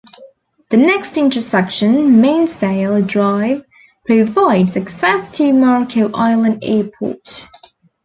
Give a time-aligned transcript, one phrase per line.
[0.71, 3.63] The next intersection, Mainsail Drive,
[4.03, 7.47] provides access to Marco Island Airport.